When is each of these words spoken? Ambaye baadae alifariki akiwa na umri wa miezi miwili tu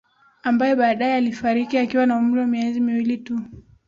Ambaye 0.43 0.75
baadae 0.75 1.13
alifariki 1.13 1.77
akiwa 1.77 2.05
na 2.05 2.15
umri 2.17 2.39
wa 2.39 2.47
miezi 2.47 2.79
miwili 2.79 3.17
tu 3.17 3.39